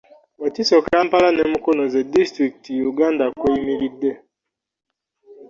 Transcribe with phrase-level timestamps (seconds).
[0.41, 4.11] Wakiso, Kampala ne Mukono ze disitulikiti Uganda kweyimiridde.